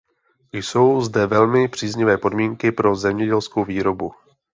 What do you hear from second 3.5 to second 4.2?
výrobu.